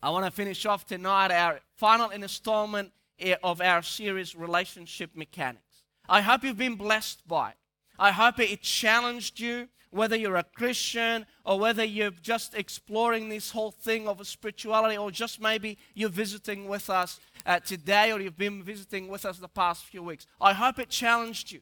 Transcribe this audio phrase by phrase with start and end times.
[0.00, 2.92] I want to finish off tonight our final installment
[3.42, 5.82] of our series, Relationship Mechanics.
[6.08, 7.56] I hope you've been blessed by it.
[7.98, 13.50] I hope it challenged you, whether you're a Christian or whether you're just exploring this
[13.50, 18.38] whole thing of spirituality or just maybe you're visiting with us uh, today or you've
[18.38, 20.28] been visiting with us the past few weeks.
[20.40, 21.60] I hope it challenged you.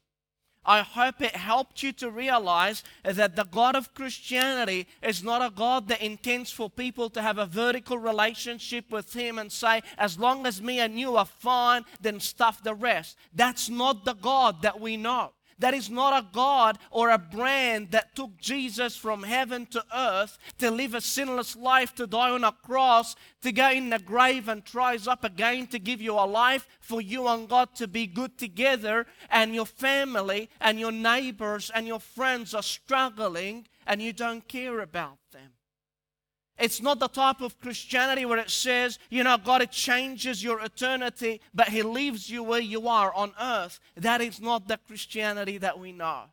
[0.67, 5.55] I hope it helped you to realize that the God of Christianity is not a
[5.55, 10.19] God that intends for people to have a vertical relationship with Him and say, as
[10.19, 13.17] long as me and you are fine, then stuff the rest.
[13.33, 15.33] That's not the God that we know.
[15.59, 20.39] That is not a God or a brand that took Jesus from heaven to earth
[20.59, 24.49] to live a sinless life, to die on a cross, to go in the grave
[24.49, 28.07] and rise up again to give you a life for you and God to be
[28.07, 34.13] good together, and your family and your neighbors and your friends are struggling and you
[34.13, 35.56] don't care about them.
[36.59, 40.61] It's not the type of Christianity where it says, you know, God it changes your
[40.61, 43.79] eternity, but He leaves you where you are on earth.
[43.97, 46.25] That is not the Christianity that we know.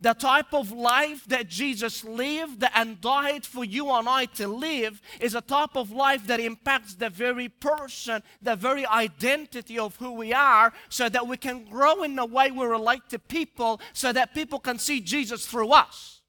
[0.00, 5.02] The type of life that Jesus lived and died for you and I to live
[5.18, 10.12] is a type of life that impacts the very person, the very identity of who
[10.12, 14.12] we are, so that we can grow in the way we relate to people, so
[14.12, 16.20] that people can see Jesus through us.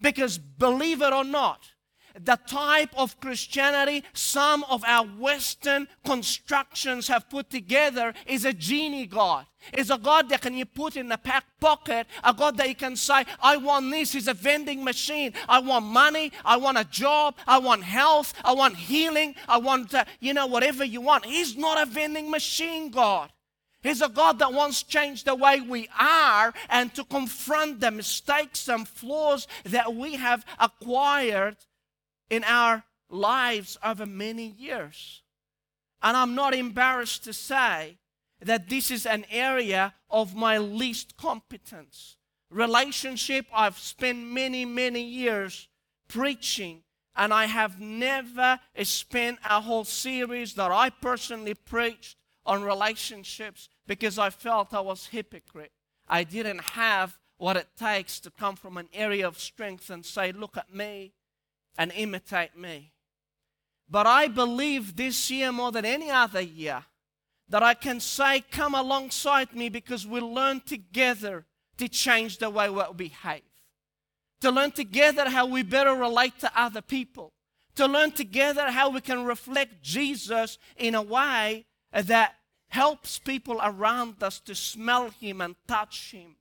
[0.00, 1.72] Because believe it or not,
[2.24, 9.06] the type of Christianity some of our Western constructions have put together is a genie
[9.06, 9.46] God.
[9.76, 12.74] Is a God that can you put in a back pocket, a God that you
[12.74, 14.12] can say, I want this.
[14.12, 15.34] He's a vending machine.
[15.48, 16.32] I want money.
[16.44, 17.34] I want a job.
[17.46, 18.34] I want health.
[18.44, 19.34] I want healing.
[19.48, 21.26] I want, uh, you know, whatever you want.
[21.26, 23.30] He's not a vending machine God.
[23.82, 27.90] He's a God that wants to change the way we are and to confront the
[27.90, 31.56] mistakes and flaws that we have acquired
[32.30, 35.22] in our lives over many years.
[36.02, 37.98] And I'm not embarrassed to say
[38.40, 42.16] that this is an area of my least competence.
[42.50, 45.68] Relationship, I've spent many, many years
[46.06, 46.82] preaching,
[47.16, 52.16] and I have never spent a whole series that I personally preached
[52.46, 55.72] on relationships because I felt I was hypocrite.
[56.08, 60.32] I didn't have what it takes to come from an area of strength and say,
[60.32, 61.12] Look at me,
[61.78, 62.92] and imitate me.
[63.88, 66.84] But I believe this year more than any other year
[67.48, 71.46] that I can say, Come alongside me because we learn together
[71.78, 73.42] to change the way we behave,
[74.40, 77.32] to learn together how we better relate to other people,
[77.76, 82.34] to learn together how we can reflect Jesus in a way that
[82.68, 86.36] helps people around us to smell Him and touch Him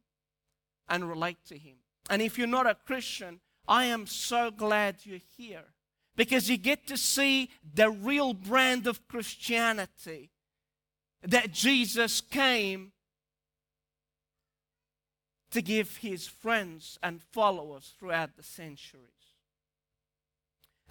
[0.90, 1.75] and relate to Him.
[2.09, 5.66] And if you're not a Christian, I am so glad you're here
[6.16, 10.32] because you get to see the real brand of Christianity
[11.22, 12.92] that Jesus came
[15.52, 19.04] to give his friends and followers throughout the centuries.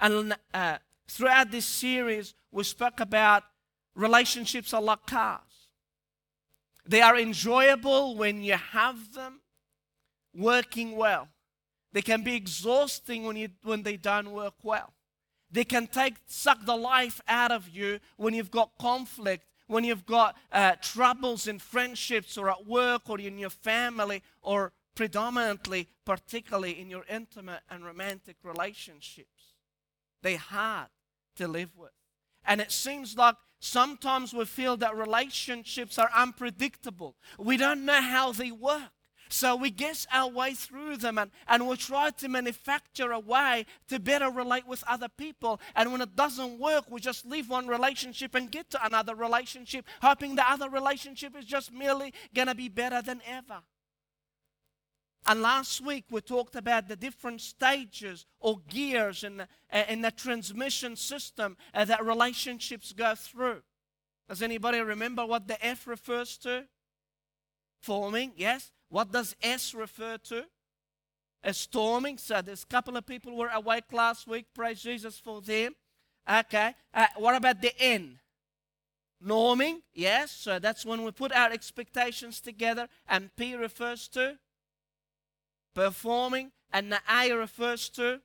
[0.00, 3.44] And uh, throughout this series, we spoke about
[3.94, 5.40] relationships are like cars.
[6.86, 9.40] They are enjoyable when you have them
[10.34, 11.28] working well.
[11.96, 14.92] They can be exhausting when, you, when they don't work well.
[15.50, 20.04] They can take suck the life out of you when you've got conflict, when you've
[20.04, 26.78] got uh, troubles in friendships or at work or in your family or predominantly, particularly
[26.78, 29.54] in your intimate and romantic relationships.
[30.22, 30.88] They're hard
[31.36, 31.92] to live with.
[32.44, 37.16] And it seems like sometimes we feel that relationships are unpredictable.
[37.38, 38.92] We don't know how they work.
[39.28, 43.66] So we guess our way through them and, and we try to manufacture a way
[43.88, 45.60] to better relate with other people.
[45.74, 49.86] And when it doesn't work, we just leave one relationship and get to another relationship,
[50.00, 53.62] hoping the other relationship is just merely going to be better than ever.
[55.28, 60.02] And last week we talked about the different stages or gears in the, uh, in
[60.02, 63.62] the transmission system uh, that relationships go through.
[64.28, 66.66] Does anybody remember what the F refers to?
[67.80, 68.70] Forming, yes.
[68.88, 70.44] What does S refer to?
[71.42, 72.18] A storming.
[72.18, 74.46] So there's a couple of people were awake last week.
[74.54, 75.74] Praise Jesus for them.
[76.28, 76.74] Okay.
[76.92, 78.18] Uh, what about the N?
[79.24, 79.78] Norming.
[79.94, 80.32] Yes.
[80.32, 82.88] So that's when we put our expectations together.
[83.08, 84.38] And P refers to
[85.74, 86.52] performing.
[86.72, 88.20] And the A refers to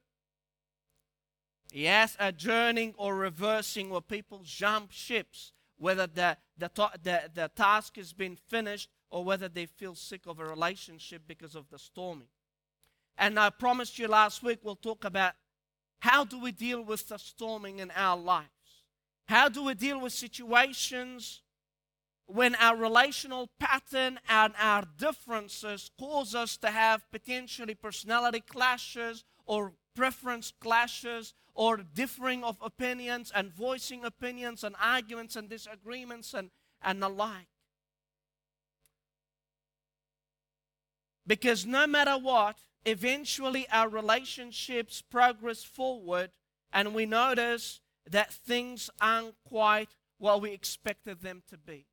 [1.71, 6.69] Yes, adjourning or reversing where people jump ships, whether the, the,
[7.01, 11.53] the, the task has been finished or whether they feel sick of a relationship because
[11.53, 12.29] of the storming.
[13.17, 15.33] And I promised you last week we'll talk about
[15.99, 18.47] how do we deal with the storming in our lives.
[19.27, 21.41] How do we deal with situations
[22.25, 29.73] when our relational pattern and our differences cause us to have potentially personality clashes or
[29.95, 36.49] preference clashes or differing of opinions and voicing opinions and arguments and disagreements and,
[36.81, 37.47] and the like.
[41.25, 46.31] Because no matter what, eventually our relationships progress forward
[46.73, 47.79] and we notice
[48.09, 51.85] that things aren't quite what we expected them to be.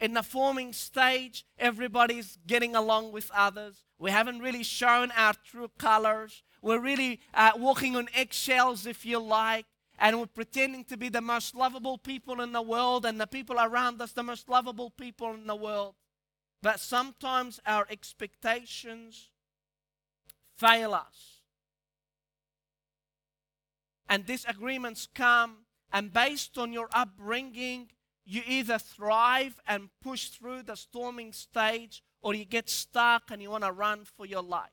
[0.00, 3.84] In the forming stage, everybody's getting along with others.
[3.98, 6.42] We haven't really shown our true colors.
[6.60, 9.66] We're really uh, walking on eggshells, if you like,
[9.98, 13.60] and we're pretending to be the most lovable people in the world, and the people
[13.60, 15.94] around us, the most lovable people in the world.
[16.62, 19.30] But sometimes our expectations
[20.56, 21.40] fail us.
[24.08, 27.90] And disagreements come, and based on your upbringing,
[28.24, 33.50] you either thrive and push through the storming stage, or you get stuck and you
[33.50, 34.70] want to run for your life.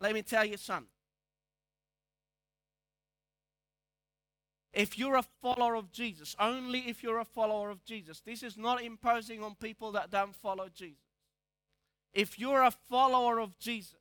[0.00, 0.86] Let me tell you something.
[4.72, 8.56] If you're a follower of Jesus, only if you're a follower of Jesus, this is
[8.56, 10.96] not imposing on people that don't follow Jesus.
[12.14, 14.00] If you're a follower of Jesus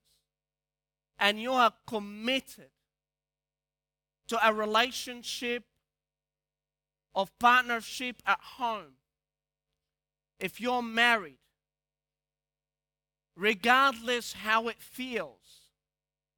[1.19, 2.69] and you are committed
[4.27, 5.63] to a relationship
[7.13, 8.95] of partnership at home,
[10.39, 11.37] if you're married,
[13.35, 15.69] regardless how it feels,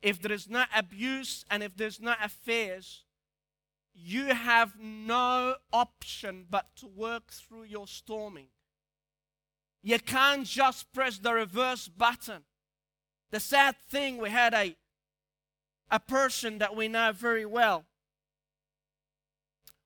[0.01, 3.03] if there is no abuse and if there's no affairs,
[3.93, 8.47] you have no option but to work through your storming.
[9.81, 12.43] You can't just press the reverse button.
[13.31, 14.75] The sad thing, we had a,
[15.91, 17.85] a person that we know very well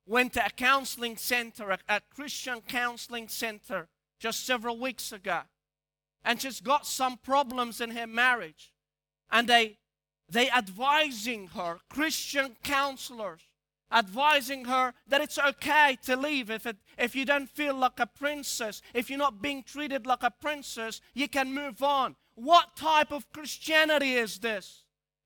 [0.06, 3.89] went to a counseling center, a, a Christian counseling center,
[4.19, 5.42] just several weeks ago,
[6.24, 8.71] and she's got some problems in her marriage.
[9.30, 9.77] And they
[10.30, 13.46] they advising her, Christian counselors,
[13.91, 18.05] advising her that it's okay to leave if, it, if you don't feel like a
[18.05, 22.15] princess, if you're not being treated like a princess, you can move on.
[22.35, 24.83] What type of Christianity is this?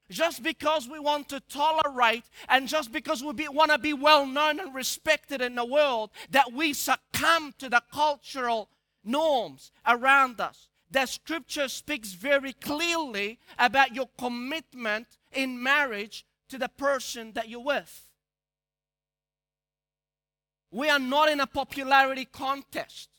[0.09, 4.59] Just because we want to tolerate and just because we want to be well known
[4.59, 8.69] and respected in the world, that we succumb to the cultural
[9.03, 10.67] norms around us.
[10.91, 17.61] The scripture speaks very clearly about your commitment in marriage to the person that you're
[17.61, 18.10] with.
[20.71, 23.09] We are not in a popularity contest.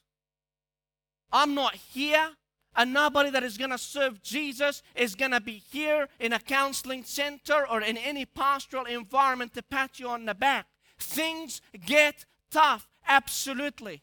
[1.31, 2.31] I'm not here,
[2.75, 6.39] and nobody that is going to serve Jesus is going to be here in a
[6.39, 10.67] counseling center or in any pastoral environment to pat you on the back.
[10.99, 14.03] Things get tough, absolutely.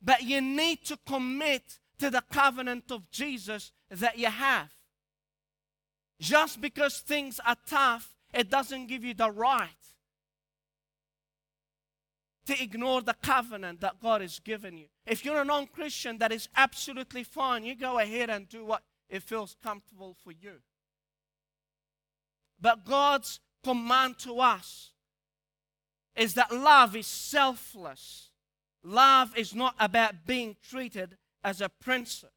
[0.00, 4.70] But you need to commit to the covenant of Jesus that you have.
[6.20, 9.81] Just because things are tough, it doesn't give you the right
[12.46, 14.86] to ignore the covenant that God has given you.
[15.06, 17.64] If you're a non Christian, that is absolutely fine.
[17.64, 20.60] You go ahead and do what it feels comfortable for you.
[22.60, 24.92] But God's command to us
[26.16, 28.30] is that love is selfless.
[28.84, 32.30] Love is not about being treated as a princess.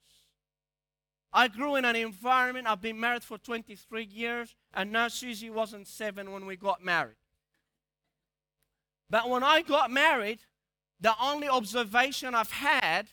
[1.33, 5.87] I grew in an environment, I've been married for 23 years, and now Susie wasn't
[5.87, 7.17] seven when we got married.
[9.09, 10.39] But when I got married,
[10.99, 13.07] the only observation I've had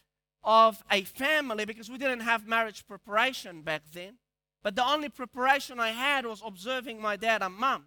[0.44, 4.18] of a family, because we didn't have marriage preparation back then,
[4.62, 7.86] but the only preparation I had was observing my dad and mom.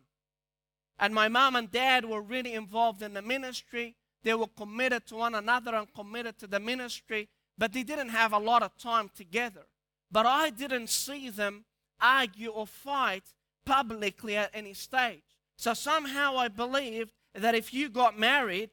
[0.99, 3.95] And my mom and dad were really involved in the ministry.
[4.23, 8.33] They were committed to one another and committed to the ministry, but they didn't have
[8.33, 9.65] a lot of time together.
[10.11, 11.65] But I didn't see them
[11.99, 13.23] argue or fight
[13.65, 15.23] publicly at any stage.
[15.57, 18.69] So somehow I believed that if you got married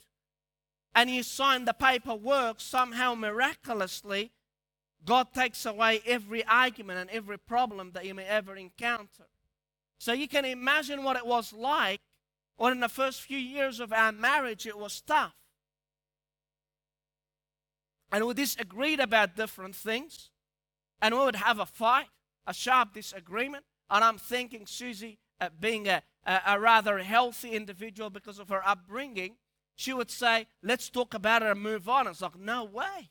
[0.95, 4.33] and you signed the paperwork, somehow miraculously,
[5.05, 9.27] God takes away every argument and every problem that you may ever encounter.
[9.99, 12.01] So you can imagine what it was like
[12.57, 15.35] when in the first few years of our marriage it was tough.
[18.13, 20.31] And we disagreed about different things.
[21.01, 22.09] And we would have a fight,
[22.47, 23.65] a sharp disagreement.
[23.91, 28.67] And I'm thinking Susie, uh, being a, a, a rather healthy individual because of her
[28.67, 29.37] upbringing,
[29.75, 32.07] she would say, Let's talk about it and move on.
[32.07, 33.11] It's like, No way.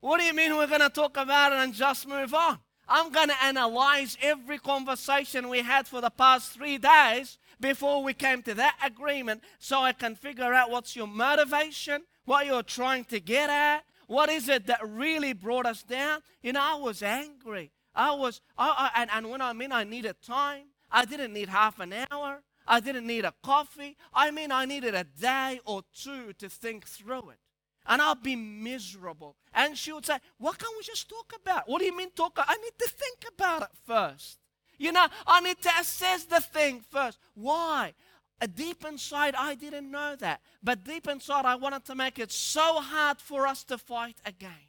[0.00, 2.58] What do you mean we're going to talk about it and just move on?
[2.88, 8.14] I'm going to analyze every conversation we had for the past three days before we
[8.14, 13.04] came to that agreement so I can figure out what's your motivation, what you're trying
[13.06, 16.20] to get at, what is it that really brought us down.
[16.42, 17.72] You know, I was angry.
[17.94, 21.48] I was, I, I, and, and when I mean I needed time, I didn't need
[21.48, 22.42] half an hour.
[22.66, 23.96] I didn't need a coffee.
[24.12, 27.38] I mean, I needed a day or two to think through it.
[27.86, 29.36] And I'll be miserable.
[29.54, 31.68] And she would say, What can't we just talk about?
[31.68, 32.32] What do you mean talk?
[32.36, 34.38] I need to think about it first.
[34.78, 37.18] You know, I need to assess the thing first.
[37.34, 37.94] Why?
[38.40, 40.40] Uh, deep inside, I didn't know that.
[40.62, 44.68] But deep inside, I wanted to make it so hard for us to fight again.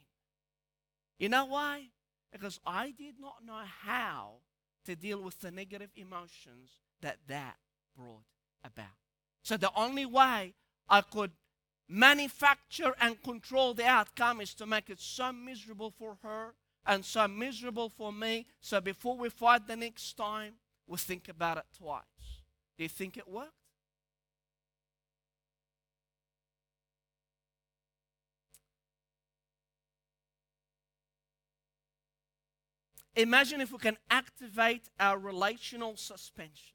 [1.18, 1.90] You know why?
[2.32, 4.38] Because I did not know how
[4.84, 6.70] to deal with the negative emotions
[7.00, 7.56] that that
[7.96, 8.24] brought
[8.64, 8.86] about.
[9.42, 10.54] So the only way
[10.88, 11.32] I could
[11.88, 16.54] manufacture and control the outcome is to make it so miserable for her
[16.86, 18.46] and so miserable for me.
[18.60, 20.54] So before we fight the next time,
[20.86, 22.04] we think about it twice.
[22.76, 23.52] Do you think it worked?
[33.16, 36.74] Imagine if we can activate our relational suspension.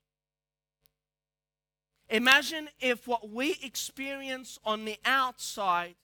[2.10, 5.96] Imagine if what we experience on the outside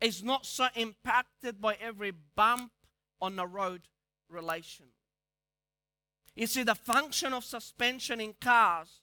[0.00, 2.70] is not so impacted by every bump
[3.20, 3.82] on the road
[4.28, 4.86] relation.
[6.34, 9.00] You see, the function of suspension in cars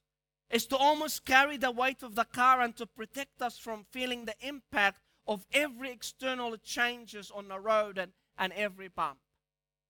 [0.52, 4.26] is to almost carry the weight of the car and to protect us from feeling
[4.26, 9.18] the impact of every external changes on the road and, and every bump.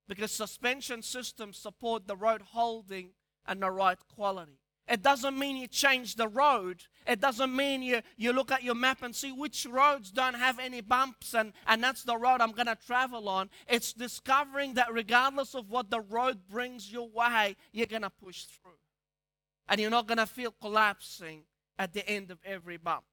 [0.08, 3.12] Because suspension systems support the road holding
[3.46, 4.60] and the right quality.
[4.88, 6.84] It doesn't mean you change the road.
[7.08, 10.60] It doesn't mean you, you look at your map and see which roads don't have
[10.60, 13.50] any bumps and, and that's the road I'm going to travel on.
[13.70, 18.44] It's discovering that regardless of what the road brings your way, you're going to push
[18.44, 18.72] through.
[19.70, 21.44] And you're not going to feel collapsing
[21.80, 23.06] at the end of every bump.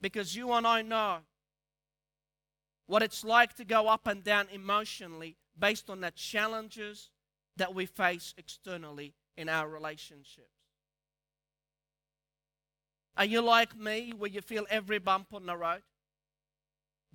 [0.00, 1.18] Because you and I know
[2.86, 7.10] what it's like to go up and down emotionally based on the challenges
[7.56, 10.48] that we face externally in our relationships.
[13.16, 15.82] Are you like me where you feel every bump on the road?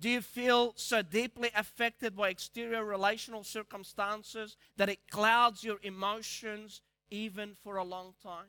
[0.00, 6.80] Do you feel so deeply affected by exterior relational circumstances that it clouds your emotions
[7.10, 8.46] even for a long time?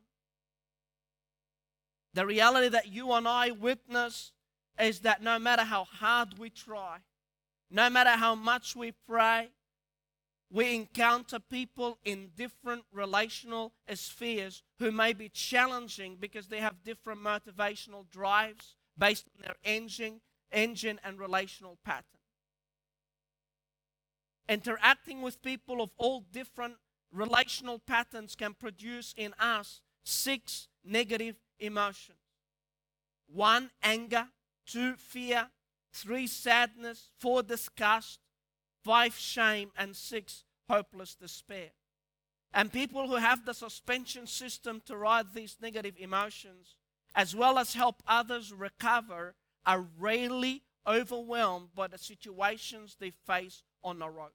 [2.14, 4.32] The reality that you and I witness
[4.80, 7.00] is that no matter how hard we try,
[7.72, 9.50] no matter how much we pray,
[10.52, 17.22] we encounter people in different relational spheres who may be challenging because they have different
[17.22, 20.20] motivational drives based on their engine,
[20.52, 22.04] engine and relational pattern.
[24.50, 26.76] Interacting with people of all different
[27.14, 32.18] relational patterns can produce in us six negative emotions.
[33.28, 34.28] One, anger.
[34.66, 35.48] Two, fear.
[35.94, 37.10] Three, sadness.
[37.20, 38.20] Four, disgust
[38.84, 41.70] five, shame, and six, hopeless despair.
[42.54, 46.76] And people who have the suspension system to ride these negative emotions,
[47.16, 54.00] as well as help others recover, are rarely overwhelmed by the situations they face on
[54.00, 54.32] the road.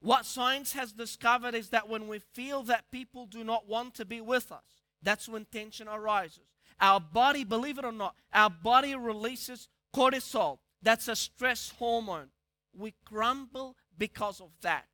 [0.00, 4.04] What science has discovered is that when we feel that people do not want to
[4.04, 4.62] be with us,
[5.02, 6.46] that's when tension arises.
[6.80, 10.58] Our body, believe it or not, our body releases cortisol.
[10.82, 12.30] That's a stress hormone
[12.78, 14.86] we crumble because of that.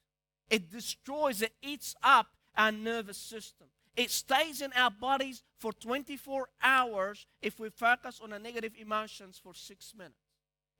[0.50, 3.68] It destroys, it eats up our nervous system.
[3.96, 9.40] It stays in our bodies for 24 hours if we focus on the negative emotions
[9.42, 10.16] for six minutes.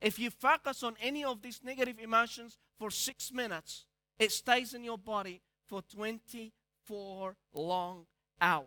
[0.01, 3.87] If you focus on any of these negative emotions for six minutes,
[4.19, 8.07] it stays in your body for 24 long
[8.41, 8.67] hours.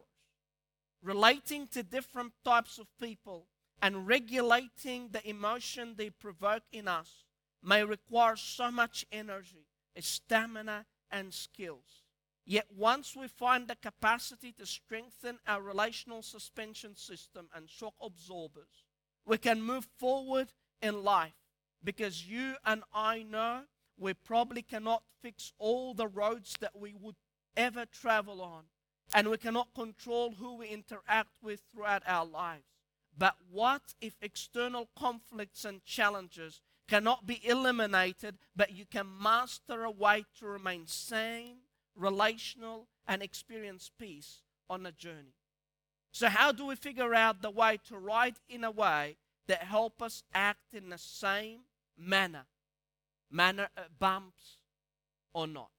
[1.03, 3.47] Relating to different types of people
[3.81, 7.25] and regulating the emotion they provoke in us
[7.63, 9.67] may require so much energy,
[9.99, 12.03] stamina, and skills.
[12.45, 18.85] Yet once we find the capacity to strengthen our relational suspension system and shock absorbers,
[19.25, 21.35] we can move forward in life
[21.83, 23.63] because you and I know
[23.97, 27.15] we probably cannot fix all the roads that we would
[27.57, 28.65] ever travel on,
[29.13, 32.76] and we cannot control who we interact with throughout our lives.
[33.17, 39.91] But what if external conflicts and challenges cannot be eliminated, but you can master a
[39.91, 41.57] way to remain sane,
[41.95, 45.35] relational, and experience peace on a journey.
[46.11, 50.01] So, how do we figure out the way to ride in a way that help
[50.01, 51.61] us act in the same
[51.97, 52.45] manner
[53.29, 54.57] manner, uh, bumps
[55.33, 55.69] or not.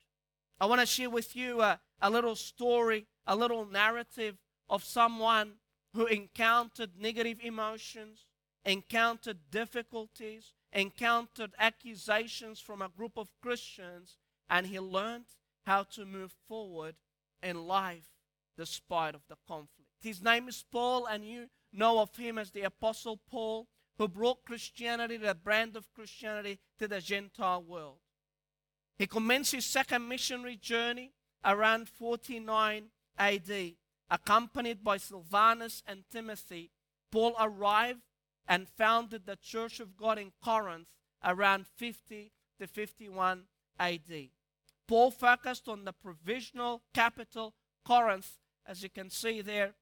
[0.60, 4.36] I want to share with you a, a little story, a little narrative
[4.68, 5.52] of someone
[5.94, 8.26] who encountered negative emotions,
[8.64, 14.16] encountered difficulties, encountered accusations from a group of Christians,
[14.50, 15.24] and he learned
[15.66, 16.94] how to move forward
[17.42, 18.08] in life
[18.56, 19.88] despite of the conflict.
[20.00, 24.44] His name is Paul, and you know of him as the Apostle Paul, who brought
[24.44, 27.98] Christianity, the brand of Christianity, to the Gentile world.
[28.96, 31.12] He commenced his second missionary journey
[31.44, 32.84] around 49
[33.16, 33.72] AD.
[34.10, 36.70] Accompanied by Silvanus and Timothy,
[37.10, 38.00] Paul arrived
[38.46, 40.88] and founded the Church of God in Corinth
[41.22, 43.44] around 50 to 51
[43.78, 44.30] AD.
[44.86, 49.74] Paul focused on the provisional capital, Corinth, as you can see there,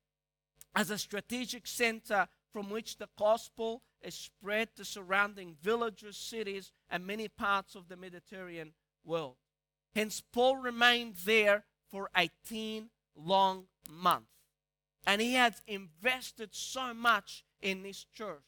[0.74, 7.06] as a strategic center from which the gospel is spread to surrounding villages, cities, and
[7.06, 8.72] many parts of the Mediterranean
[9.04, 9.36] world.
[9.94, 14.26] Hence, Paul remained there for 18 long month.
[15.06, 18.42] And he had invested so much in this church.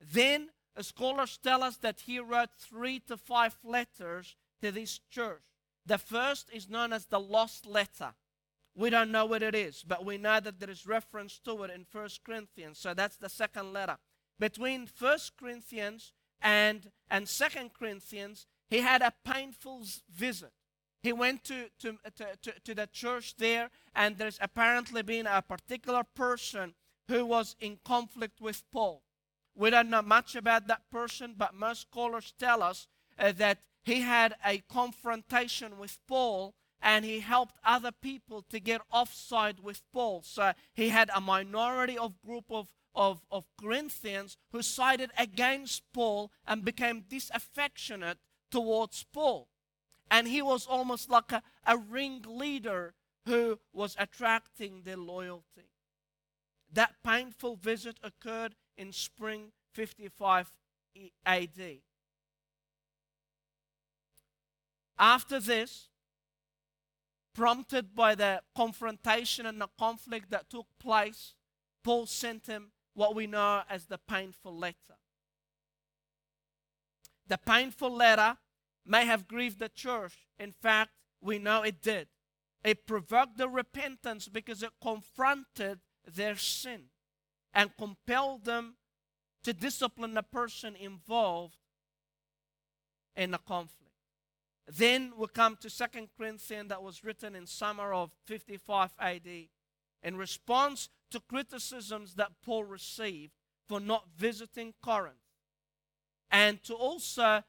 [0.00, 5.42] Then, scholars tell us that he wrote three to five letters to this church.
[5.86, 8.14] The first is known as the lost letter.
[8.74, 11.70] We don't know what it is, but we know that there is reference to it
[11.70, 12.78] in First Corinthians.
[12.78, 13.96] So that's the second letter.
[14.38, 19.84] Between First Corinthians and and Second Corinthians, he had a painful
[20.14, 20.52] visit.
[21.02, 26.02] He went to, to, to, to, the church there, and there's apparently been a particular
[26.02, 26.74] person
[27.08, 29.02] who was in conflict with Paul.
[29.54, 32.88] We don't know much about that person, but most scholars tell us
[33.18, 38.82] uh, that he had a confrontation with Paul and he helped other people to get
[38.92, 40.22] offside with Paul.
[40.24, 46.30] So he had a minority of group of, of, of Corinthians who sided against Paul
[46.46, 48.18] and became disaffectionate
[48.50, 49.48] towards Paul.
[50.10, 52.94] And he was almost like a, a ringleader
[53.26, 55.70] who was attracting their loyalty.
[56.72, 60.48] That painful visit occurred in spring 55
[61.24, 61.78] AD.
[64.98, 65.88] After this,
[67.34, 71.34] prompted by the confrontation and the conflict that took place,
[71.84, 74.96] Paul sent him what we know as the painful letter.
[77.28, 78.38] The painful letter
[78.88, 80.14] may have grieved the church.
[80.38, 82.08] In fact, we know it did.
[82.64, 86.84] It provoked the repentance because it confronted their sin
[87.54, 88.76] and compelled them
[89.44, 91.56] to discipline the person involved
[93.14, 93.92] in the conflict.
[94.68, 99.28] Then we come to Second Corinthians that was written in summer of 55 AD
[100.02, 103.32] in response to criticisms that Paul received
[103.68, 105.16] for not visiting Corinth
[106.30, 107.42] and to also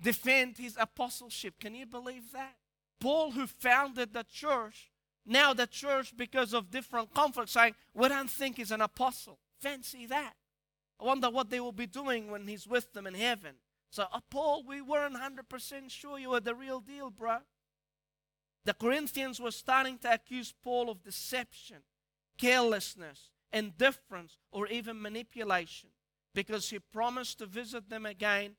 [0.00, 1.54] defend his apostleship.
[1.60, 2.56] Can you believe that?
[3.00, 4.90] Paul, who founded the church,
[5.26, 9.38] now the church, because of different conflicts, saying, We don't think he's an apostle.
[9.60, 10.34] Fancy that.
[11.00, 13.56] I wonder what they will be doing when he's with them in heaven.
[13.90, 17.38] So, uh, Paul, we weren't 100% sure you were the real deal, bro.
[18.64, 21.82] The Corinthians were starting to accuse Paul of deception,
[22.38, 25.90] carelessness, indifference, or even manipulation
[26.34, 28.56] because he promised to visit them again,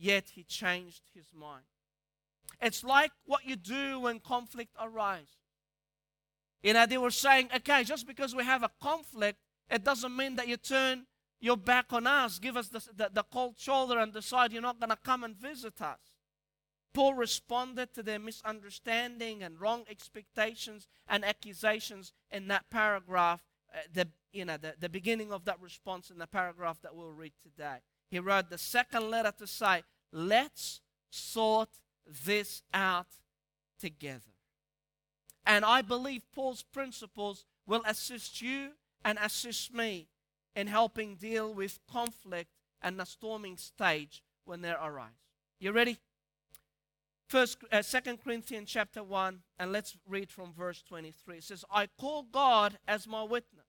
[0.00, 1.64] yet he changed his mind.
[2.60, 5.36] It's like what you do when conflict arises.
[6.62, 9.38] You know, they were saying, okay, just because we have a conflict,
[9.70, 11.06] it doesn't mean that you turn
[11.40, 14.78] your back on us, give us the, the, the cold shoulder, and decide you're not
[14.78, 16.00] going to come and visit us.
[16.92, 24.08] Paul responded to their misunderstanding and wrong expectations and accusations in that paragraph, uh, the,
[24.32, 27.78] you know, the, the beginning of that response in the paragraph that we'll read today.
[28.10, 31.68] He wrote the second letter to say, Let's sort
[32.26, 33.06] this out
[33.78, 34.22] together.
[35.46, 38.70] And I believe Paul's principles will assist you
[39.04, 40.08] and assist me
[40.54, 42.50] in helping deal with conflict
[42.82, 45.10] and the storming stage when they arise.
[45.60, 45.98] You ready?
[47.28, 51.36] First, uh, Second Corinthians chapter one, and let's read from verse twenty-three.
[51.36, 53.66] It says, "I call God as my witness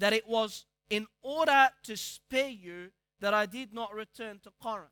[0.00, 2.90] that it was in order to spare you
[3.22, 4.90] that I did not return to Corinth.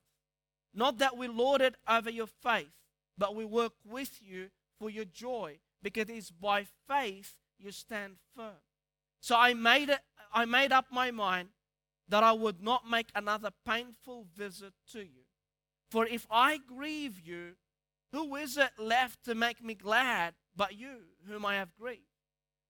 [0.73, 2.71] Not that we lorded over your faith,
[3.19, 8.19] but we work with you for your joy, because it is by faith you stand
[8.35, 8.63] firm."
[9.21, 10.01] So I made it
[10.33, 11.51] I made up my mind
[12.07, 15.25] that I would not make another painful visit to you.
[15.91, 17.57] For if I grieve you,
[18.13, 22.07] who is it left to make me glad but you, whom I have grieved?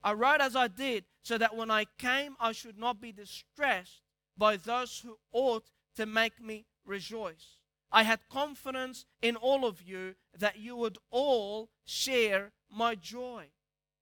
[0.02, 4.00] I wrote as I did, so that when I came, I should not be distressed
[4.40, 7.58] by those who ought to make me rejoice.
[7.92, 13.48] I had confidence in all of you that you would all share my joy.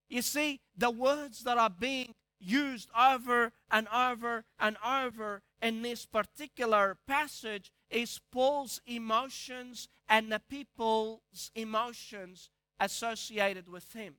[0.09, 6.07] You see, the words that are being used over and over and over in this
[6.07, 12.48] particular passage is Paul's emotions and the people's emotions
[12.79, 14.14] associated with him.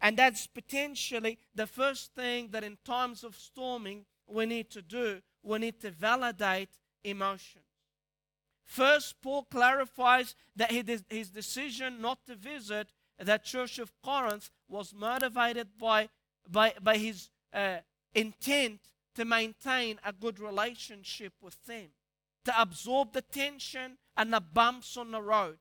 [0.00, 5.22] And that's potentially the first thing that in times of storming we need to do.
[5.42, 6.70] We need to validate
[7.04, 7.64] emotions.
[8.64, 15.68] First, Paul clarifies that his decision not to visit the church of Corinth was motivated
[15.78, 16.08] by,
[16.48, 17.78] by, by his uh,
[18.14, 18.80] intent
[19.14, 21.88] to maintain a good relationship with them,
[22.44, 25.58] to absorb the tension and the bumps on the road.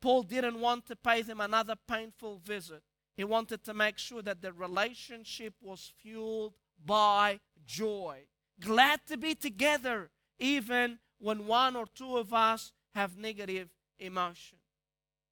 [0.00, 2.82] Paul didn't want to pay them another painful visit.
[3.16, 8.22] He wanted to make sure that the relationship was fueled by joy.
[8.60, 14.58] Glad to be together, even when one or two of us have negative emotion.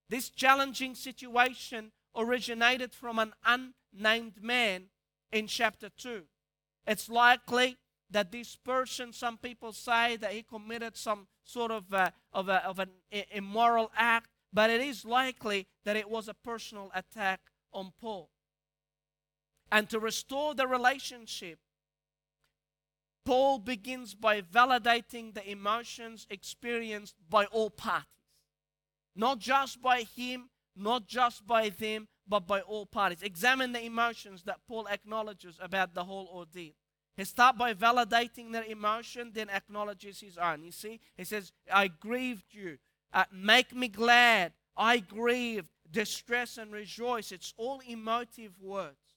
[0.08, 4.86] This challenging situation originated from an unnamed man
[5.32, 6.22] in chapter 2.
[6.86, 7.76] It's likely
[8.10, 12.66] that this person, some people say that he committed some sort of, uh, of, a,
[12.66, 12.90] of an
[13.30, 17.40] immoral act, but it is likely that it was a personal attack
[17.72, 18.30] on Paul.
[19.70, 21.60] And to restore the relationship,
[23.30, 28.08] Paul begins by validating the emotions experienced by all parties.
[29.14, 33.22] Not just by him, not just by them, but by all parties.
[33.22, 36.72] Examine the emotions that Paul acknowledges about the whole ordeal.
[37.16, 40.64] He starts by validating their emotion, then acknowledges his own.
[40.64, 42.78] You see, he says, I grieved you.
[43.12, 44.54] Uh, make me glad.
[44.76, 47.30] I grieved distress and rejoice.
[47.30, 49.14] It's all emotive words.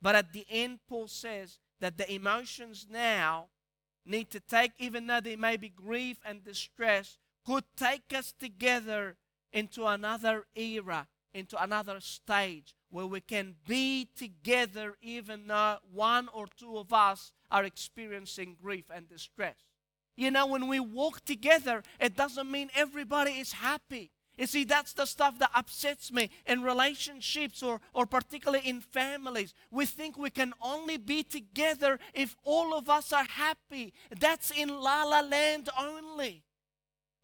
[0.00, 3.48] But at the end, Paul says that the emotions now
[4.06, 9.16] need to take, even though there may be grief and distress, could take us together
[9.52, 16.46] into another era, into another stage where we can be together even though one or
[16.58, 19.56] two of us are experiencing grief and distress.
[20.16, 24.12] You know, when we walk together, it doesn't mean everybody is happy.
[24.36, 29.54] You see, that's the stuff that upsets me in relationships or, or particularly in families.
[29.70, 33.94] We think we can only be together if all of us are happy.
[34.20, 36.42] That's in la la land only.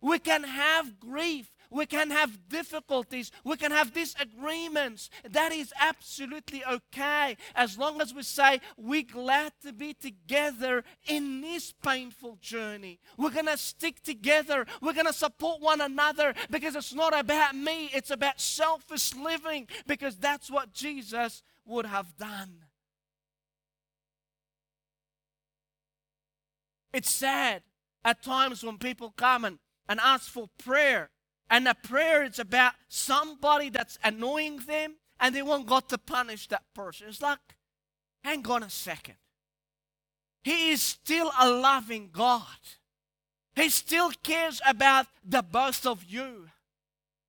[0.01, 5.11] We can have grief we can have difficulties, we can have disagreements.
[5.29, 11.41] That is absolutely okay as long as we say, We're glad to be together in
[11.41, 13.01] this painful journey.
[13.17, 17.57] We're going to stick together, we're going to support one another because it's not about
[17.57, 22.65] me, it's about selfish living because that's what Jesus would have done.
[26.93, 27.63] It's sad
[28.05, 29.59] at times when people come and,
[29.89, 31.11] and ask for prayer
[31.53, 36.49] and a prayer is about somebody that's annoying them and they want God to punish
[36.49, 37.09] that person.
[37.11, 37.38] It's like,
[38.25, 39.17] hang on a second.
[40.43, 42.43] He is still a loving God.
[43.55, 46.49] He still cares about the both of you.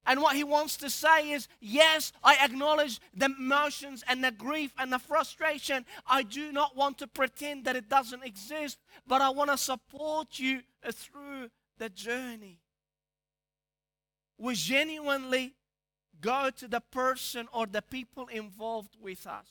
[0.06, 4.72] And what he wants to say is, yes, I acknowledge the emotions and the grief
[4.80, 5.86] and the frustration.
[6.08, 10.40] I do not want to pretend that it doesn't exist, but I want to support
[10.40, 10.62] you
[10.94, 12.63] through the journey
[14.38, 15.54] we genuinely
[16.22, 19.48] go to the person or the people involved with us.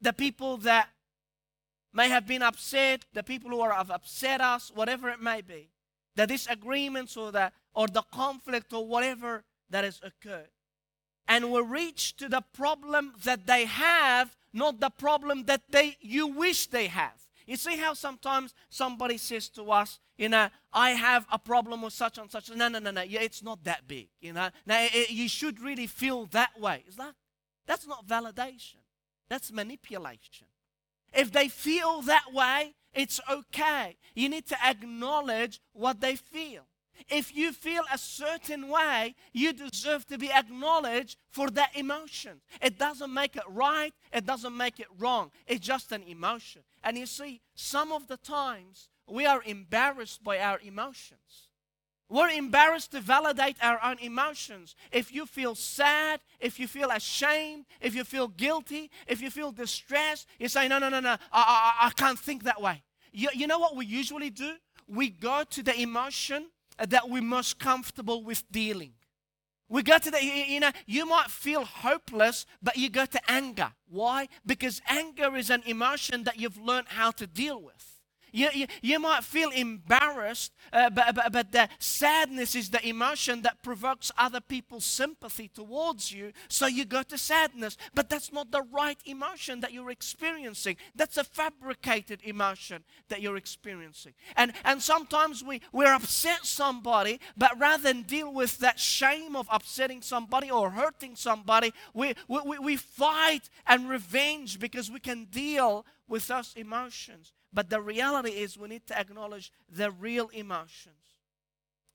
[0.00, 0.88] The people that
[1.92, 5.68] may have been upset, the people who have upset us, whatever it may be,
[6.16, 10.50] the disagreements or the or the conflict or whatever that has occurred.
[11.28, 16.26] And we reach to the problem that they have, not the problem that they you
[16.26, 17.21] wish they have.
[17.46, 21.92] You see how sometimes somebody says to us, you know, I have a problem with
[21.92, 22.50] such and such.
[22.50, 23.02] No, no, no, no.
[23.02, 24.08] Yeah, it's not that big.
[24.20, 26.84] You know, now it, you should really feel that way.
[26.88, 27.14] Is that?
[27.66, 28.76] That's not validation.
[29.28, 30.46] That's manipulation.
[31.12, 33.96] If they feel that way, it's okay.
[34.14, 36.62] You need to acknowledge what they feel.
[37.08, 42.40] If you feel a certain way, you deserve to be acknowledged for that emotion.
[42.60, 45.30] It doesn't make it right, it doesn't make it wrong.
[45.46, 46.62] It's just an emotion.
[46.82, 51.48] And you see, some of the times we are embarrassed by our emotions.
[52.08, 54.76] We're embarrassed to validate our own emotions.
[54.90, 59.50] If you feel sad, if you feel ashamed, if you feel guilty, if you feel
[59.50, 62.82] distressed, you say, No, no, no, no, I, I, I can't think that way.
[63.12, 64.56] You, you know what we usually do?
[64.86, 66.48] We go to the emotion
[66.82, 68.92] Uh, that we're most comfortable with dealing.
[69.68, 73.72] We go to the, you know, you might feel hopeless, but you go to anger.
[73.88, 74.28] Why?
[74.44, 77.91] Because anger is an emotion that you've learned how to deal with.
[78.32, 83.42] You, you, you might feel embarrassed, uh, but, but, but the sadness is the emotion
[83.42, 86.32] that provokes other people's sympathy towards you.
[86.48, 87.76] So you go to sadness.
[87.94, 90.76] But that's not the right emotion that you're experiencing.
[90.94, 94.14] That's a fabricated emotion that you're experiencing.
[94.36, 99.46] And, and sometimes we, we're upset somebody, but rather than deal with that shame of
[99.50, 105.84] upsetting somebody or hurting somebody, we, we, we fight and revenge because we can deal
[106.08, 107.32] with those emotions.
[107.52, 110.96] But the reality is, we need to acknowledge the real emotions.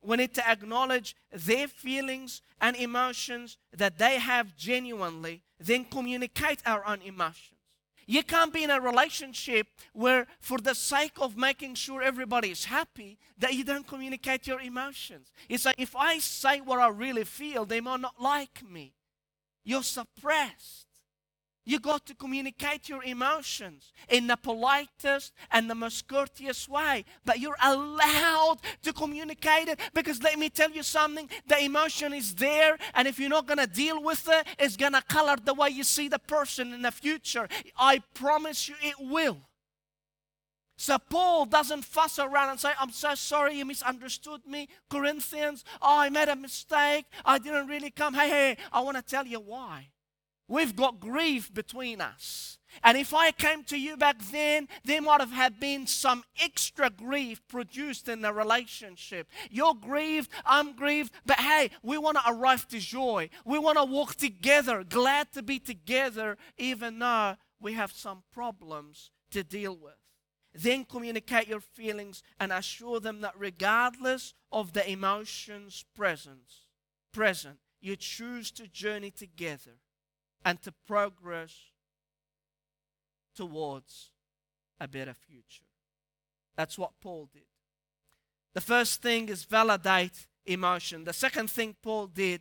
[0.03, 6.85] We need to acknowledge their feelings and emotions that they have genuinely, then communicate our
[6.85, 7.57] own emotions.
[8.09, 12.65] You can't be in a relationship where, for the sake of making sure everybody is
[12.65, 15.29] happy, that you don't communicate your emotions.
[15.49, 18.93] It's like if I say what I really feel, they might not like me.
[19.65, 20.86] You're suppressed.
[21.67, 27.03] You got to communicate your emotions in the politest and the most courteous way.
[27.25, 32.35] But you're allowed to communicate it because let me tell you something the emotion is
[32.35, 35.53] there, and if you're not going to deal with it, it's going to color the
[35.53, 37.49] way you see the person in the future.
[37.77, 39.39] I promise you it will.
[40.77, 44.69] So Paul doesn't fuss around and say, I'm so sorry you misunderstood me.
[44.89, 47.07] Corinthians, oh, I made a mistake.
[47.25, 48.13] I didn't really come.
[48.13, 49.89] Hey, hey, I want to tell you why.
[50.47, 52.57] We've got grief between us.
[52.83, 56.89] And if I came to you back then, there might have had been some extra
[56.89, 59.27] grief produced in the relationship.
[59.49, 63.29] You're grieved, I'm grieved, but hey, we want to arrive to joy.
[63.45, 69.11] We want to walk together, glad to be together, even though we have some problems
[69.31, 69.95] to deal with.
[70.53, 76.53] Then communicate your feelings and assure them that regardless of the emotions present,
[77.11, 79.73] present, you choose to journey together
[80.47, 81.53] and to progress
[83.35, 84.11] towards
[84.79, 85.65] a better future.
[86.55, 87.43] That's what Paul did.
[88.53, 91.03] The first thing is validate emotion.
[91.03, 92.39] The second thing Paul did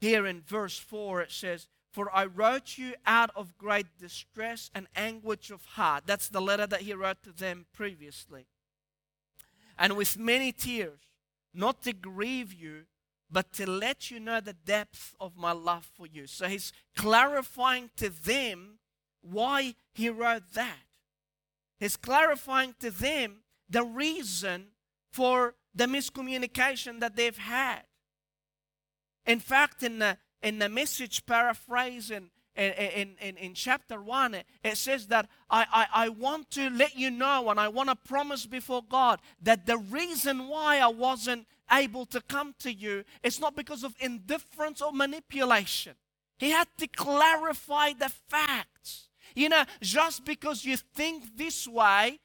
[0.00, 4.86] here in verse 4, it says, For I wrote you out of great distress and
[4.94, 6.04] anguish of heart.
[6.06, 8.46] That's the letter that he wrote to them previously.
[9.76, 11.00] And with many tears,
[11.52, 12.84] not to grieve you,
[13.30, 16.26] but to let you know the depth of my love for you.
[16.26, 18.78] So he's clarifying to them
[19.20, 20.78] why he wrote that.
[21.78, 24.68] He's clarifying to them the reason
[25.12, 27.82] for the miscommunication that they've had.
[29.26, 34.76] In fact, in the, in the message paraphrase in, in, in, in chapter 1, it
[34.76, 38.46] says that I, I, I want to let you know and I want to promise
[38.46, 43.54] before God that the reason why I wasn't able to come to you, it's not
[43.54, 45.94] because of indifference or manipulation.
[46.38, 49.08] He had to clarify the facts.
[49.34, 52.18] You know, just because you think this way,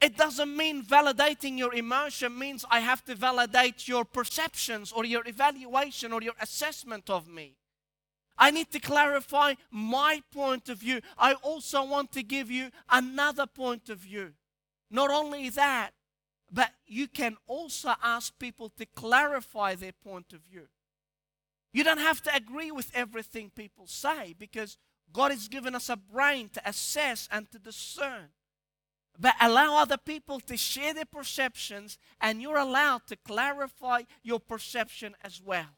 [0.00, 5.26] it doesn't mean validating your emotion means I have to validate your perceptions or your
[5.26, 7.56] evaluation or your assessment of me.
[8.38, 11.00] I need to clarify my point of view.
[11.18, 14.32] I also want to give you another point of view.
[14.90, 15.92] Not only that,
[16.50, 20.68] but you can also ask people to clarify their point of view.
[21.72, 24.78] You don't have to agree with everything people say because
[25.12, 28.30] God has given us a brain to assess and to discern.
[29.18, 35.16] But allow other people to share their perceptions, and you're allowed to clarify your perception
[35.24, 35.68] as well.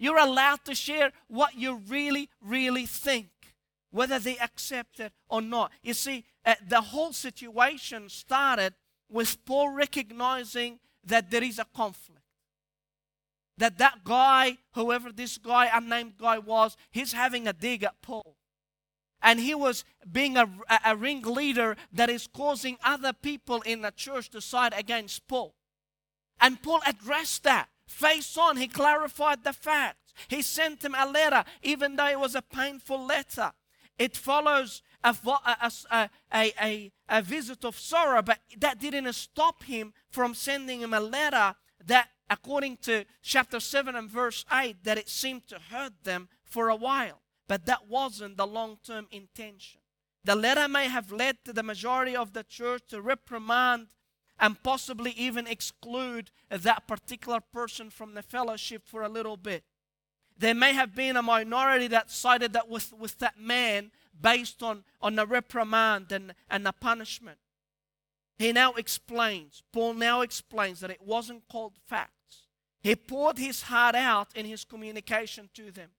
[0.00, 3.28] You're allowed to share what you really, really think,
[3.90, 5.72] whether they accept it or not.
[5.82, 8.72] You see, uh, the whole situation started
[9.10, 12.22] with Paul recognizing that there is a conflict.
[13.58, 18.36] That that guy, whoever this guy, unnamed guy was, he's having a dig at Paul.
[19.20, 20.48] And he was being a,
[20.82, 25.54] a ringleader that is causing other people in the church to side against Paul.
[26.40, 27.68] And Paul addressed that.
[27.90, 30.14] Face on, he clarified the facts.
[30.28, 33.52] He sent him a letter, even though it was a painful letter.
[33.98, 35.14] It follows a,
[35.92, 41.00] a, a, a, visit of sorrow, but that didn't stop him from sending him a
[41.00, 46.28] letter that, according to chapter 7 and verse 8, that it seemed to hurt them
[46.44, 47.20] for a while.
[47.48, 49.80] But that wasn't the long term intention.
[50.24, 53.88] The letter may have led to the majority of the church to reprimand
[54.40, 59.62] and possibly even exclude that particular person from the fellowship for a little bit.
[60.38, 64.84] There may have been a minority that sided that with, with that man based on,
[65.02, 67.38] on a reprimand and, and a punishment.
[68.38, 72.46] He now explains, Paul now explains that it wasn't called facts.
[72.82, 75.90] He poured his heart out in his communication to them.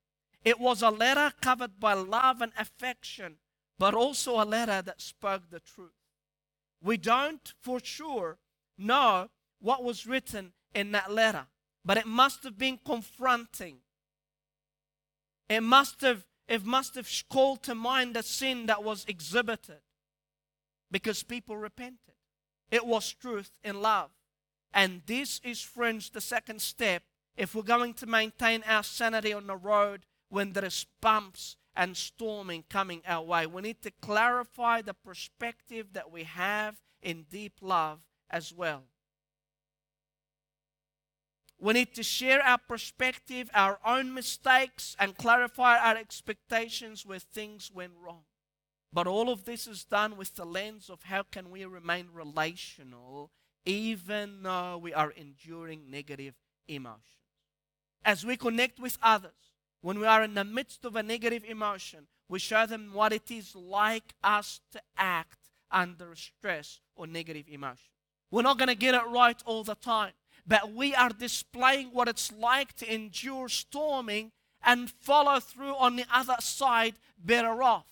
[0.43, 3.35] It was a letter covered by love and affection,
[3.77, 6.00] but also a letter that spoke the truth.
[6.83, 8.37] We don't for sure
[8.77, 11.47] know what was written in that letter,
[11.85, 13.77] but it must have been confronting.
[15.49, 19.81] It must have, it must have called to mind the sin that was exhibited
[20.89, 22.15] because people repented.
[22.71, 24.09] It was truth in love.
[24.73, 27.03] And this is, friends, the second step
[27.37, 31.95] if we're going to maintain our sanity on the road when there is bumps and
[31.95, 33.45] storming coming our way.
[33.45, 38.83] We need to clarify the perspective that we have in deep love as well.
[41.59, 47.71] We need to share our perspective, our own mistakes, and clarify our expectations where things
[47.71, 48.23] went wrong.
[48.91, 53.31] But all of this is done with the lens of how can we remain relational
[53.65, 56.35] even though we are enduring negative
[56.67, 57.05] emotions.
[58.03, 59.50] As we connect with others,
[59.81, 63.29] when we are in the midst of a negative emotion, we show them what it
[63.29, 65.37] is like us to act
[65.71, 67.89] under stress or negative emotion.
[68.29, 70.13] We're not going to get it right all the time,
[70.47, 74.31] but we are displaying what it's like to endure storming
[74.63, 77.85] and follow through on the other side better off.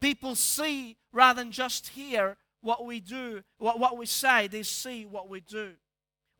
[0.00, 5.04] People see rather than just hear what we do, what, what we say, they see
[5.04, 5.72] what we do.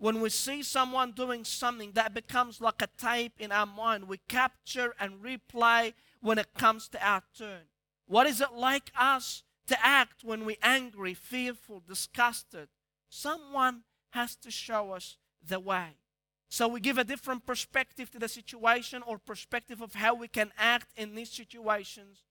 [0.04, 4.18] When we see someone doing something that becomes like a tape in our mind, we
[4.28, 7.62] capture and replay when it comes to our turn.
[8.06, 12.68] What is it like us to act when we're angry, fearful, disgusted?
[13.08, 15.96] Someone has to show us the way.
[16.50, 20.52] So we give a different perspective to the situation or perspective of how we can
[20.58, 22.24] act in these situations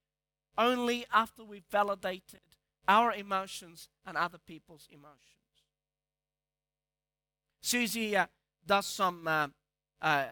[0.59, 2.41] only after we've validated
[2.87, 5.42] our emotions and other people's emotions.
[7.63, 8.25] Susie uh,
[8.67, 9.47] does some uh,
[10.01, 10.27] uh, uh,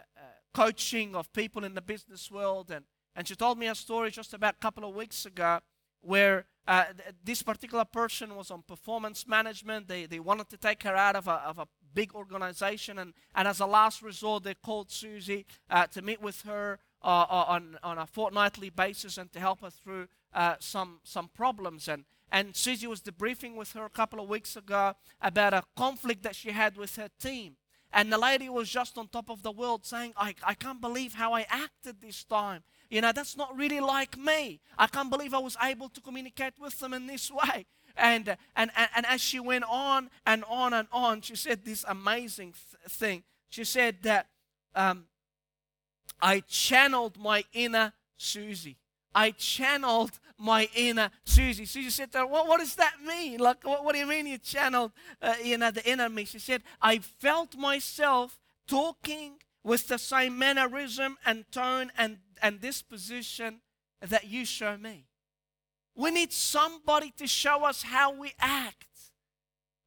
[0.54, 2.84] coaching of people in the business world, and,
[3.16, 5.60] and she told me a story just about a couple of weeks ago
[6.02, 9.88] where uh, th- this particular person was on performance management.
[9.88, 13.48] They, they wanted to take her out of a, of a big organization, and, and
[13.48, 18.06] as a last resort, they called Susie uh, to meet with her on, on a
[18.06, 20.08] fortnightly basis and to help her through
[20.60, 21.88] some, some problems.
[21.88, 26.24] And, and Susie was debriefing with her a couple of weeks ago about a conflict
[26.24, 27.58] that she had with her team.
[27.94, 31.16] And the lady was just on top of the world saying, I, I can't believe
[31.16, 32.64] how I acted this time.
[32.90, 34.62] You know, that's not really like me.
[34.78, 37.66] I can't believe I was able to communicate with them in this way.
[37.98, 41.84] And, and, and, and as she went on and on and on, she said this
[41.88, 43.24] amazing th- thing.
[43.50, 44.28] She said that
[44.74, 45.06] um,
[46.22, 48.78] I channeled my inner Susie.
[49.14, 51.66] I channeled my inner Susie.
[51.66, 53.40] Susie said to her, what, what does that mean?
[53.40, 56.26] Like, what, what do you mean you channeled, uh, you know, the inner me?
[56.26, 63.62] She said, I felt myself talking with the same mannerism and tone and, and disposition
[64.02, 65.06] that you show me.
[65.96, 68.88] We need somebody to show us how we act,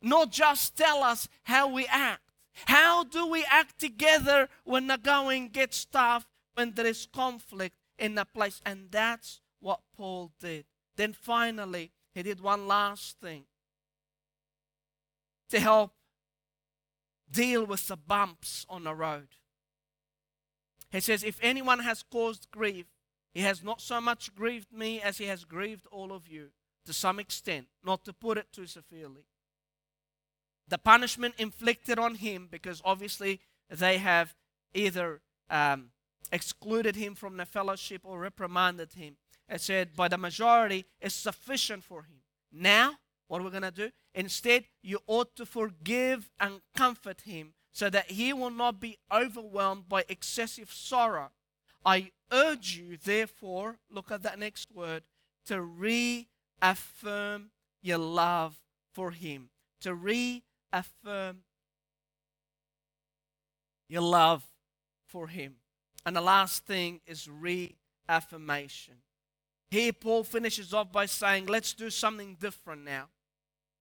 [0.00, 2.20] not just tell us how we act.
[2.66, 7.74] How do we act together when the going gets tough, when there is conflict?
[7.98, 8.60] In a place.
[8.64, 10.64] And that's what Paul did.
[10.96, 13.44] Then finally, he did one last thing
[15.50, 15.92] to help
[17.30, 19.28] deal with the bumps on the road.
[20.90, 22.86] He says, If anyone has caused grief,
[23.32, 26.50] he has not so much grieved me as he has grieved all of you,
[26.86, 29.24] to some extent, not to put it too severely.
[30.68, 34.34] The punishment inflicted on him, because obviously they have
[34.72, 35.90] either um,
[36.32, 39.16] excluded him from the fellowship or reprimanded him.
[39.48, 42.22] It said, by the majority, is sufficient for him.
[42.52, 43.90] Now, what are we going to do?
[44.14, 49.88] Instead, you ought to forgive and comfort him so that he will not be overwhelmed
[49.88, 51.30] by excessive sorrow.
[51.84, 55.02] I urge you, therefore, look at that next word,
[55.46, 57.50] to reaffirm
[57.82, 58.60] your love
[58.92, 59.50] for him.
[59.80, 61.42] To reaffirm
[63.88, 64.44] your love
[65.06, 65.56] for him.
[66.06, 68.94] And the last thing is reaffirmation.
[69.70, 73.08] Here, Paul finishes off by saying, Let's do something different now.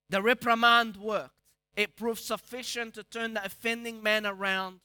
[0.09, 1.35] The reprimand worked,
[1.75, 4.79] it proved sufficient to turn the offending man around.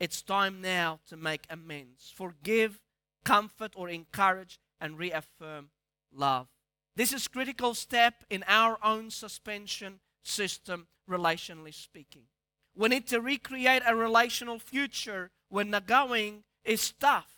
[0.00, 2.12] It's time now to make amends.
[2.14, 2.80] Forgive,
[3.24, 5.70] comfort, or encourage, and reaffirm
[6.12, 6.48] love.
[6.96, 12.22] This is critical step in our own suspension system, relationally speaking.
[12.74, 17.30] We need to recreate a relational future when the going is tough.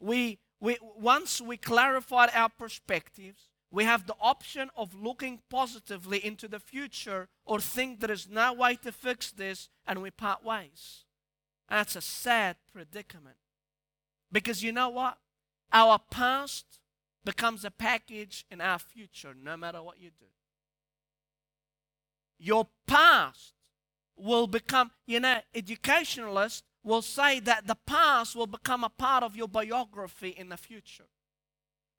[0.00, 6.48] We, we, once we clarified our perspectives, we have the option of looking positively into
[6.48, 11.04] the future or think there is no way to fix this and we part ways.
[11.68, 13.36] That's a sad predicament.
[14.30, 15.18] Because you know what?
[15.72, 16.80] Our past
[17.24, 20.26] becomes a package in our future, no matter what you do.
[22.42, 23.54] your past
[24.16, 29.36] will become, you know, educationalists will say that the past will become a part of
[29.36, 31.06] your biography in the future.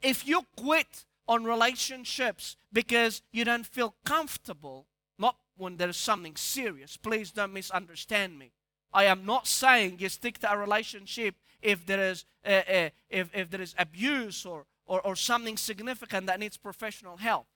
[0.01, 6.35] If you quit on relationships because you don't feel comfortable, not when there is something
[6.35, 8.51] serious, please don't misunderstand me.
[8.93, 13.29] I am not saying you stick to a relationship if there is, uh, uh, if,
[13.33, 17.47] if there is abuse or, or, or something significant that needs professional help.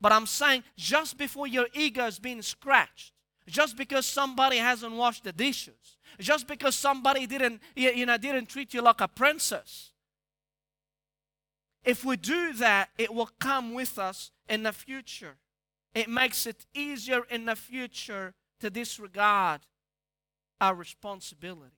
[0.00, 3.12] But I'm saying just before your ego is being scratched,
[3.46, 8.72] just because somebody hasn't washed the dishes, just because somebody didn't, you know, didn't treat
[8.72, 9.90] you like a princess.
[11.84, 15.36] If we do that, it will come with us in the future.
[15.94, 19.62] It makes it easier in the future to disregard
[20.60, 21.72] our responsibilities.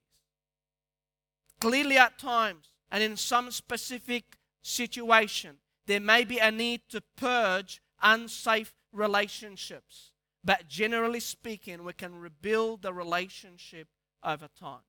[1.61, 5.57] Clearly, at times, and in some specific situation,
[5.87, 10.11] there may be a need to purge unsafe relationships.
[10.45, 13.89] But generally speaking, we can rebuild the relationship
[14.23, 14.83] over time.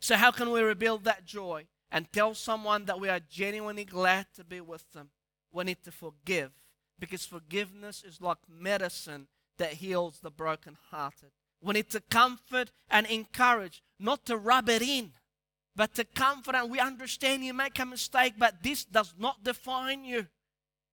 [0.00, 4.26] So, how can we rebuild that joy and tell someone that we are genuinely glad
[4.36, 5.10] to be with them?
[5.52, 6.52] We need to forgive
[6.98, 11.30] because forgiveness is like medicine that heals the brokenhearted.
[11.62, 15.12] We need to comfort and encourage, not to rub it in,
[15.74, 16.54] but to comfort.
[16.54, 20.26] And we understand you make a mistake, but this does not define you.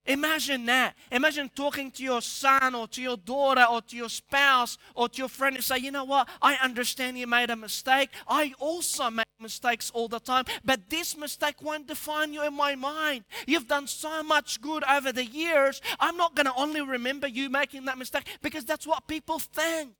[0.06, 0.95] Imagine that.
[1.12, 5.18] Imagine talking to your son or to your daughter or to your spouse or to
[5.20, 6.28] your friend and say, you know what?
[6.41, 8.10] I understand you made a mistake.
[8.28, 12.76] I also make mistakes all the time, but this mistake won't define you in my
[12.76, 13.26] mind.
[13.45, 15.82] You've done so much good over the years.
[15.99, 19.93] I'm not going to only remember you making that mistake because that's what people think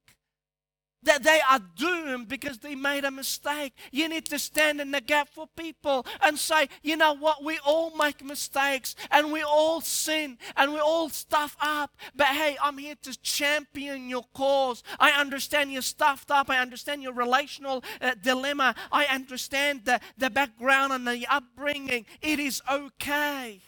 [1.04, 3.74] that they are doomed because they made a mistake.
[3.92, 7.60] You need to stand in the gap for people and say, you know what, we
[7.66, 11.96] all make mistakes and we all sin and we all stuff up.
[12.16, 14.84] But hey, I'm here to champion your cause.
[15.00, 16.50] I understand you're stuffed up.
[16.50, 18.76] I understand your relational uh, dilemma.
[18.92, 22.06] I understand the, the background and the upbringing.
[22.22, 23.62] It is okay.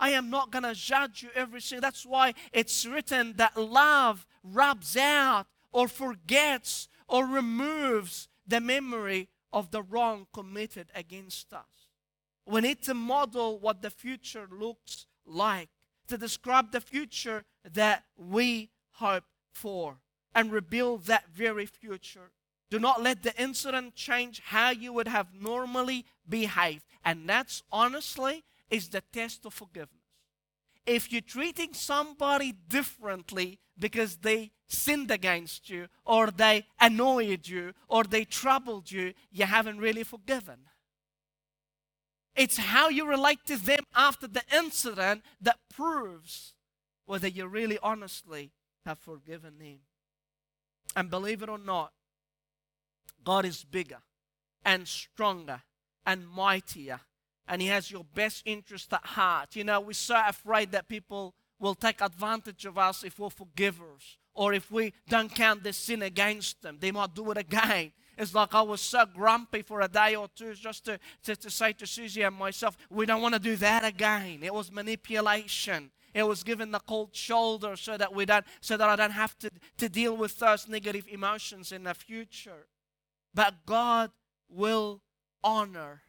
[0.00, 1.82] I am not going to judge you every single.
[1.82, 5.46] That's why it's written that love rubs out
[5.78, 11.92] or forgets or removes the memory of the wrong committed against us.
[12.44, 15.68] We need to model what the future looks like,
[16.08, 19.22] to describe the future that we hope
[19.52, 19.98] for,
[20.34, 22.32] and rebuild that very future.
[22.70, 26.82] Do not let the incident change how you would have normally behaved.
[27.04, 29.97] And that's honestly is the test of forgiveness.
[30.88, 38.04] If you're treating somebody differently because they sinned against you, or they annoyed you, or
[38.04, 40.60] they troubled you, you haven't really forgiven.
[42.34, 46.54] It's how you relate to them after the incident that proves
[47.04, 48.52] whether you really honestly
[48.86, 49.80] have forgiven them.
[50.96, 51.92] And believe it or not,
[53.24, 53.98] God is bigger
[54.64, 55.62] and stronger
[56.06, 57.00] and mightier,
[57.48, 59.56] and He has your best interest at heart.
[59.56, 64.18] You know, we're so afraid that people will take advantage of us if we're forgivers
[64.34, 67.90] or if we don't count the sin against them, they might do it again.
[68.16, 71.50] It's like I was so grumpy for a day or two just to, to, to
[71.50, 74.40] say to Susie and myself, we don't want to do that again.
[74.42, 75.90] It was manipulation.
[76.14, 79.38] It was given the cold shoulder so that we don't so that I don't have
[79.40, 82.66] to, to deal with those negative emotions in the future.
[83.34, 84.10] But God
[84.48, 85.00] will
[85.44, 86.02] honor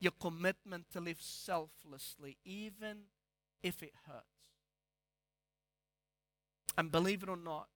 [0.00, 3.02] your commitment to live selflessly, even
[3.62, 4.24] if it hurts.
[6.76, 7.68] And believe it or not,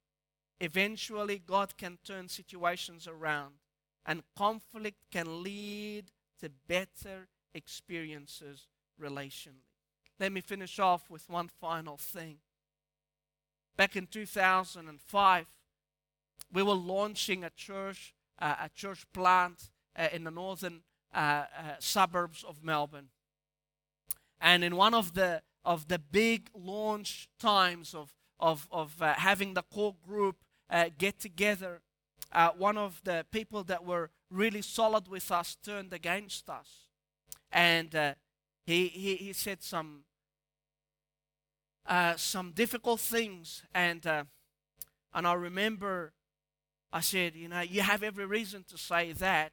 [0.60, 3.54] eventually God can turn situations around,
[4.06, 6.06] and conflict can lead
[6.40, 8.68] to better experiences
[9.00, 9.68] relationally.
[10.18, 12.38] Let me finish off with one final thing.
[13.76, 15.46] Back in 2005,
[16.52, 20.82] we were launching a church, uh, a church plant uh, in the northern
[21.78, 23.08] suburbs of Melbourne.
[24.40, 29.54] And in one of the of the big launch times of of, of uh, having
[29.54, 30.36] the core group
[30.68, 31.80] uh, get together,
[32.32, 36.88] uh, one of the people that were really solid with us turned against us.
[37.52, 38.14] And uh,
[38.66, 40.04] he, he, he said some,
[41.86, 43.62] uh, some difficult things.
[43.74, 44.24] And, uh,
[45.14, 46.12] and I remember
[46.92, 49.52] I said, You know, you have every reason to say that.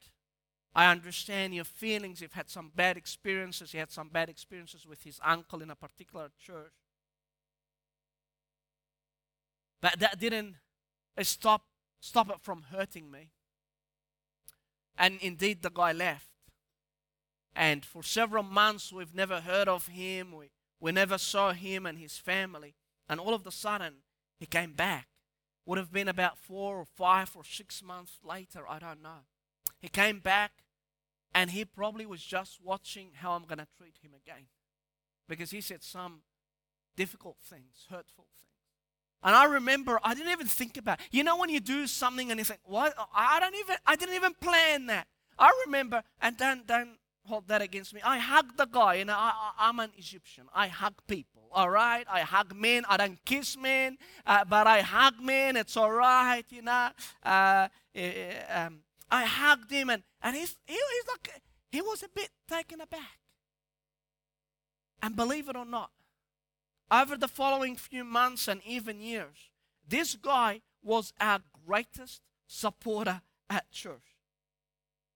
[0.73, 2.21] I understand your feelings.
[2.21, 3.71] You've had some bad experiences.
[3.71, 6.71] He had some bad experiences with his uncle in a particular church.
[9.81, 10.55] But that didn't
[11.23, 11.63] stop,
[11.99, 13.31] stop it from hurting me.
[14.97, 16.27] And indeed, the guy left.
[17.55, 20.31] And for several months, we've never heard of him.
[20.31, 22.75] We, we never saw him and his family.
[23.09, 23.95] And all of a sudden,
[24.39, 25.07] He came back.
[25.67, 29.25] Would have been about four or five or six months later, I don't know.
[29.81, 30.51] He came back
[31.33, 34.45] and he probably was just watching how I'm going to treat him again.
[35.27, 36.21] Because he said some
[36.95, 38.41] difficult things, hurtful things.
[39.23, 41.05] And I remember I didn't even think about it.
[41.11, 42.93] You know when you do something and you think, what?
[43.15, 45.07] I don't even I didn't even plan that.
[45.37, 48.01] I remember, and don't don't hold that against me.
[48.03, 50.45] I hugged the guy, and I, I, am an Egyptian.
[50.53, 52.05] I hug people, all right?
[52.09, 52.83] I hug men.
[52.89, 55.55] I don't kiss men, uh, but I hug men.
[55.55, 56.89] It's all right, you know.
[57.23, 58.01] Uh, uh,
[58.49, 58.79] um,
[59.11, 61.41] I hugged him, and, and he's, he, he's like,
[61.71, 63.19] he was a bit taken aback.
[65.03, 65.91] And believe it or not,
[66.89, 69.51] over the following few months and even years,
[69.87, 74.15] this guy was our greatest supporter at church.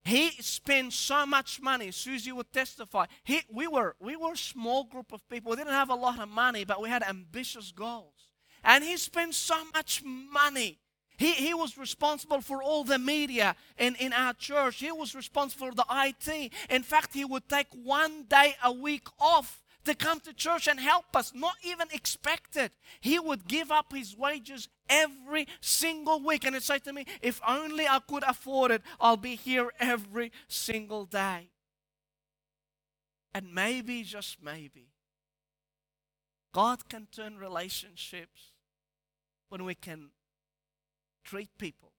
[0.04, 1.90] He spent so much money.
[1.90, 3.06] Susie would testify.
[3.24, 5.50] He, we, were, we were a small group of people.
[5.50, 8.30] We didn't have a lot of money, but we had ambitious goals.
[8.64, 10.80] And he spent so much money.
[11.18, 14.78] He, he was responsible for all the media in, in our church.
[14.78, 16.52] He was responsible for the IT.
[16.70, 20.80] In fact, he would take one day a week off to come to church and
[20.80, 22.72] help us, not even expected.
[23.00, 27.40] He would give up his wages every single week and he'd say to me, If
[27.48, 31.50] only I could afford it, I'll be here every single day.
[33.34, 34.88] And maybe, just maybe,
[36.54, 38.54] God can turn relationships
[39.50, 40.10] when we can
[41.26, 41.92] treat people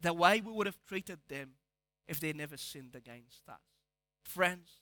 [0.00, 1.50] the way we would have treated them
[2.06, 3.60] if they never sinned against us.
[4.22, 4.80] Friends,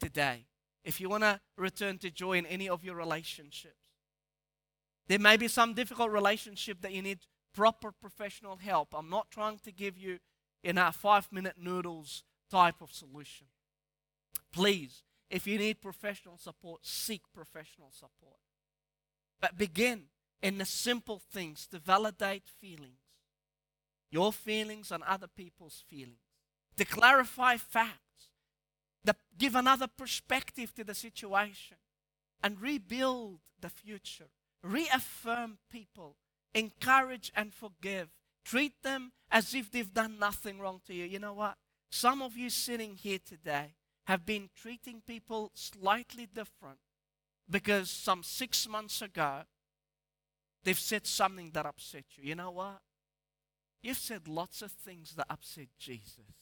[0.00, 0.46] today,
[0.84, 3.74] if you want to return to joy in any of your relationships.
[5.08, 7.20] There may be some difficult relationship that you need
[7.54, 8.88] proper professional help.
[8.92, 10.18] I'm not trying to give you
[10.62, 13.46] in a five minute noodles type of solution.
[14.52, 18.38] Please, if you need professional support, seek professional support.
[19.40, 20.04] But begin
[20.42, 23.00] in the simple things to validate feelings,
[24.10, 26.18] your feelings and other people's feelings,
[26.76, 28.00] to clarify facts
[29.06, 31.78] the, give another perspective to the situation
[32.42, 34.26] and rebuild the future.
[34.62, 36.16] Reaffirm people,
[36.54, 38.08] encourage and forgive.
[38.44, 41.04] Treat them as if they've done nothing wrong to you.
[41.04, 41.56] You know what?
[41.90, 43.74] Some of you sitting here today
[44.06, 46.78] have been treating people slightly different
[47.48, 49.42] because some six months ago
[50.66, 52.24] they've said something that upset you.
[52.24, 52.80] You know what?
[53.82, 56.34] You've said lots of things that upset Jesus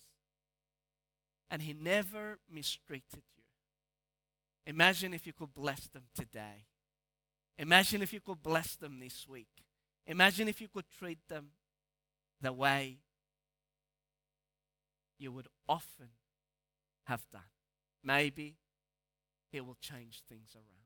[1.50, 3.44] and he never mistreated you.
[4.66, 6.64] Imagine if you could bless them today.
[7.58, 9.62] Imagine if you could bless them this week.
[10.06, 11.48] Imagine if you could treat them
[12.40, 13.00] the way
[15.18, 16.08] you would often
[17.04, 17.42] have done.
[18.02, 18.56] Maybe
[19.52, 20.83] it will change things around.